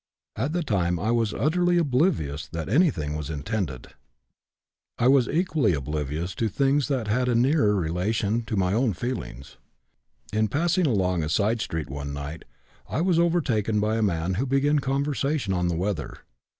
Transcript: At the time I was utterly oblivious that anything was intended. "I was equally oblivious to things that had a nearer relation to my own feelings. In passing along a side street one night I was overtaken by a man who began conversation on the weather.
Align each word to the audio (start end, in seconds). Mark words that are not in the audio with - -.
At 0.35 0.51
the 0.53 0.63
time 0.63 0.97
I 0.97 1.11
was 1.11 1.31
utterly 1.31 1.77
oblivious 1.77 2.47
that 2.47 2.67
anything 2.67 3.15
was 3.15 3.29
intended. 3.29 3.89
"I 4.97 5.07
was 5.07 5.29
equally 5.29 5.73
oblivious 5.75 6.33
to 6.41 6.49
things 6.49 6.87
that 6.87 7.07
had 7.07 7.29
a 7.29 7.35
nearer 7.35 7.75
relation 7.75 8.41
to 8.45 8.55
my 8.55 8.73
own 8.73 8.93
feelings. 8.93 9.57
In 10.33 10.47
passing 10.47 10.87
along 10.87 11.21
a 11.21 11.29
side 11.29 11.61
street 11.61 11.87
one 11.87 12.13
night 12.15 12.45
I 12.89 13.01
was 13.01 13.19
overtaken 13.19 13.79
by 13.79 13.97
a 13.97 14.01
man 14.01 14.33
who 14.41 14.47
began 14.47 14.79
conversation 14.79 15.53
on 15.53 15.67
the 15.67 15.75
weather. 15.75 16.21